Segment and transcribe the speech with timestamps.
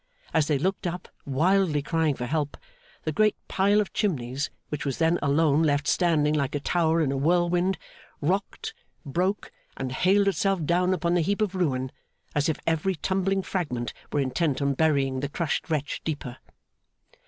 [0.33, 2.57] As they looked up, wildly crying for help,
[3.03, 7.11] the great pile of chimneys, which was then alone left standing like a tower in
[7.11, 7.77] a whirlwind,
[8.19, 8.73] rocked,
[9.05, 11.91] broke, and hailed itself down upon the heap of ruin,
[12.33, 16.37] as if every tumbling fragment were intent on burying the crushed wretch deeper.